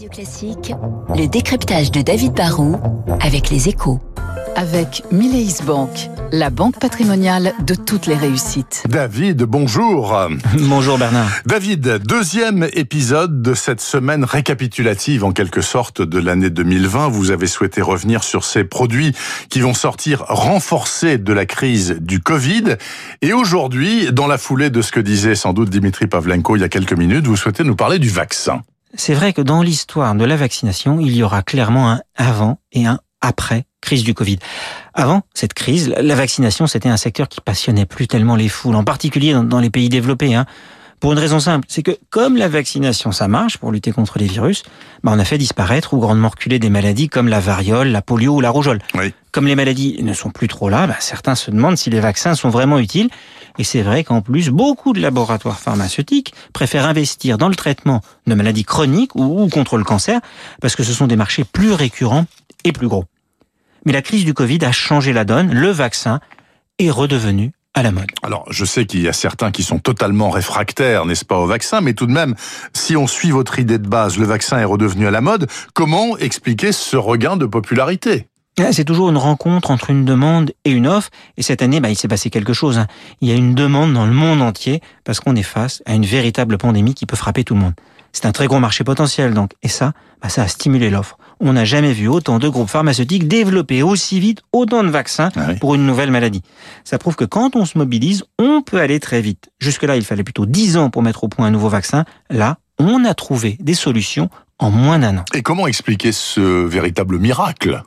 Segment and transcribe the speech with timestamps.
[0.00, 0.72] Radio Classique,
[1.14, 2.80] le décryptage de David Barrault
[3.20, 4.00] avec les échos.
[4.56, 5.90] Avec Mileis Bank,
[6.32, 8.84] la banque patrimoniale de toutes les réussites.
[8.88, 10.18] David, bonjour.
[10.58, 11.28] Bonjour Bernard.
[11.44, 17.08] David, deuxième épisode de cette semaine récapitulative en quelque sorte de l'année 2020.
[17.08, 19.14] Vous avez souhaité revenir sur ces produits
[19.50, 22.76] qui vont sortir renforcés de la crise du Covid.
[23.20, 26.64] Et aujourd'hui, dans la foulée de ce que disait sans doute Dimitri Pavlenko il y
[26.64, 28.62] a quelques minutes, vous souhaitez nous parler du vaccin.
[28.94, 32.86] C'est vrai que dans l'histoire de la vaccination, il y aura clairement un avant et
[32.86, 34.38] un après crise du Covid.
[34.94, 38.84] Avant cette crise, la vaccination, c'était un secteur qui passionnait plus tellement les foules, en
[38.84, 40.34] particulier dans les pays développés.
[40.34, 40.46] Hein.
[41.00, 44.26] Pour une raison simple, c'est que comme la vaccination, ça marche pour lutter contre les
[44.26, 44.64] virus,
[45.02, 48.34] bah on a fait disparaître ou grandement reculer des maladies comme la variole, la polio
[48.34, 48.80] ou la rougeole.
[49.32, 52.34] Comme les maladies ne sont plus trop là, bah certains se demandent si les vaccins
[52.34, 53.08] sont vraiment utiles.
[53.58, 58.34] Et c'est vrai qu'en plus, beaucoup de laboratoires pharmaceutiques préfèrent investir dans le traitement de
[58.34, 60.20] maladies chroniques ou contre le cancer,
[60.60, 62.26] parce que ce sont des marchés plus récurrents
[62.64, 63.06] et plus gros.
[63.86, 65.50] Mais la crise du Covid a changé la donne.
[65.50, 66.20] Le vaccin
[66.78, 68.10] est redevenu à la mode.
[68.22, 71.80] Alors, je sais qu'il y a certains qui sont totalement réfractaires, n'est-ce pas, au vaccin,
[71.80, 72.34] mais tout de même,
[72.74, 76.16] si on suit votre idée de base, le vaccin est redevenu à la mode, comment
[76.18, 78.26] expliquer ce regain de popularité?
[78.72, 81.08] C'est toujours une rencontre entre une demande et une offre.
[81.38, 82.76] Et cette année, bah, il s'est passé quelque chose.
[82.76, 82.88] Hein.
[83.22, 86.04] Il y a une demande dans le monde entier parce qu'on est face à une
[86.04, 87.72] véritable pandémie qui peut frapper tout le monde.
[88.12, 89.52] C'est un très gros marché potentiel, donc.
[89.62, 91.18] Et ça, bah, ça a stimulé l'offre.
[91.40, 95.54] On n'a jamais vu autant de groupes pharmaceutiques développer aussi vite autant de vaccins ah
[95.60, 96.42] pour une nouvelle maladie.
[96.84, 99.50] Ça prouve que quand on se mobilise, on peut aller très vite.
[99.58, 102.04] Jusque-là, il fallait plutôt 10 ans pour mettre au point un nouveau vaccin.
[102.28, 105.24] Là, on a trouvé des solutions en moins d'un an.
[105.34, 107.82] Et comment expliquer ce véritable miracle?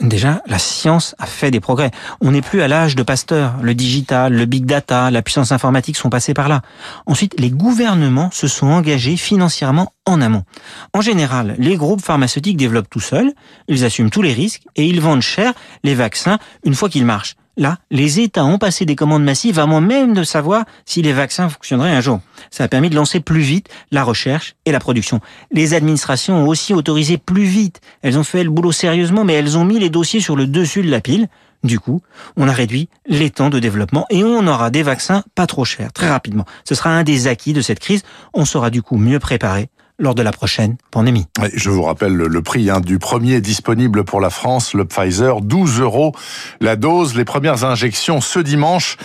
[0.00, 1.90] Déjà, la science a fait des progrès.
[2.20, 3.54] On n'est plus à l'âge de Pasteur.
[3.60, 6.62] Le digital, le big data, la puissance informatique sont passés par là.
[7.06, 10.44] Ensuite, les gouvernements se sont engagés financièrement en amont.
[10.92, 13.32] En général, les groupes pharmaceutiques développent tout seuls,
[13.66, 15.52] ils assument tous les risques et ils vendent cher
[15.82, 17.36] les vaccins une fois qu'ils marchent.
[17.56, 21.48] Là, les États ont passé des commandes massives avant même de savoir si les vaccins
[21.48, 22.20] fonctionneraient un jour.
[22.50, 25.20] Ça a permis de lancer plus vite la recherche et la production.
[25.52, 27.80] Les administrations ont aussi autorisé plus vite.
[28.02, 30.82] Elles ont fait le boulot sérieusement, mais elles ont mis les dossiers sur le dessus
[30.82, 31.28] de la pile.
[31.62, 32.02] Du coup,
[32.36, 35.92] on a réduit les temps de développement et on aura des vaccins pas trop chers,
[35.92, 36.44] très rapidement.
[36.64, 38.02] Ce sera un des acquis de cette crise.
[38.34, 41.26] On sera du coup mieux préparé lors de la prochaine pandémie.
[41.54, 45.80] Je vous rappelle le prix hein, du premier disponible pour la France, le Pfizer, 12
[45.80, 46.12] euros
[46.60, 47.14] la dose.
[47.14, 48.96] Les premières injections ce dimanche.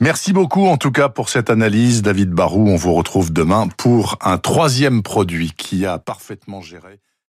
[0.00, 2.68] Merci beaucoup en tout cas pour cette analyse, David Barou.
[2.68, 7.00] On vous retrouve demain pour un troisième produit qui a parfaitement géré.